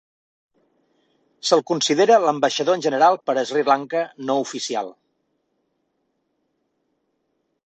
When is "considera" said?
1.71-2.17